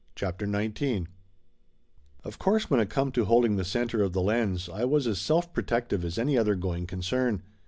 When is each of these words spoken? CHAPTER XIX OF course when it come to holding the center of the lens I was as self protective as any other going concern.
CHAPTER 0.15 0.51
XIX 0.51 1.03
OF 2.23 2.39
course 2.39 2.71
when 2.71 2.79
it 2.79 2.89
come 2.89 3.11
to 3.11 3.25
holding 3.25 3.55
the 3.55 3.63
center 3.63 4.01
of 4.01 4.13
the 4.13 4.21
lens 4.23 4.67
I 4.67 4.83
was 4.83 5.05
as 5.05 5.19
self 5.19 5.53
protective 5.53 6.03
as 6.03 6.17
any 6.17 6.39
other 6.39 6.55
going 6.55 6.87
concern. 6.87 7.43